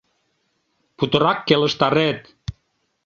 [0.97, 2.21] Путырак келыштарет!